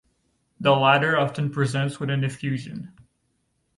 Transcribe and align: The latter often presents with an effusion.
The 0.59 0.71
latter 0.71 1.15
often 1.15 1.51
presents 1.51 1.99
with 1.99 2.09
an 2.09 2.23
effusion. 2.23 2.91